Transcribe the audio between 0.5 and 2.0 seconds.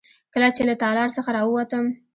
چې له تالار څخه راووتم.